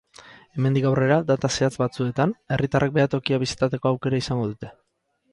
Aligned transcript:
Hemendik 0.59 0.85
aurrera, 0.91 1.17
data 1.31 1.51
zehatz 1.59 1.75
batzuetan, 1.81 2.33
herritarrek 2.55 2.95
behatokia 2.95 3.39
bisitateko 3.43 3.91
aukera 3.91 4.23
izango 4.23 4.49
dute. 4.53 4.71